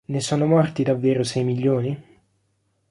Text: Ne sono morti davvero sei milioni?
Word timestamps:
Ne 0.07 0.19
sono 0.19 0.47
morti 0.47 0.81
davvero 0.81 1.21
sei 1.21 1.43
milioni? 1.43 2.21